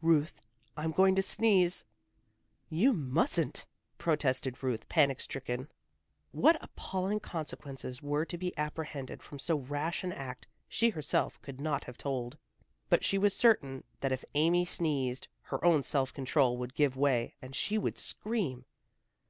"Ruth 0.00 0.40
I'm 0.78 0.92
going 0.92 1.14
to 1.14 1.20
sneeze!" 1.22 1.84
"You 2.70 2.94
mustn't!" 2.94 3.66
protested 3.98 4.62
Ruth 4.62 4.88
panic 4.88 5.20
stricken. 5.20 5.68
What 6.32 6.56
appalling 6.62 7.20
consequences 7.20 8.00
were 8.02 8.24
to 8.24 8.38
be 8.38 8.56
apprehended 8.56 9.22
from 9.22 9.38
so 9.38 9.58
rash 9.58 10.02
an 10.02 10.10
act, 10.10 10.46
she 10.70 10.88
herself 10.88 11.38
could 11.42 11.60
not 11.60 11.84
have 11.84 11.98
told. 11.98 12.38
But 12.88 13.04
she 13.04 13.18
was 13.18 13.36
certain 13.36 13.84
that 14.00 14.10
if 14.10 14.24
Amy 14.32 14.64
sneezed, 14.64 15.28
her 15.42 15.62
own 15.62 15.82
self 15.82 16.14
control 16.14 16.56
would 16.56 16.74
give 16.74 16.96
way, 16.96 17.34
and 17.42 17.54
she 17.54 17.76
would 17.76 17.98
scream. 17.98 18.64